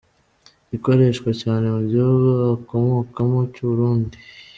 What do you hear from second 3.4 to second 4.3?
cyu Burundi.